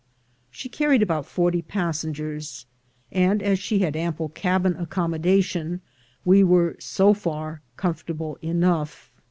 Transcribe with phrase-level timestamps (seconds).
[0.49, 2.65] She carried about forty passengers;
[3.11, 5.79] and as she had ample cabin accommodation,
[6.25, 9.11] we v%ere so far comfortable enough.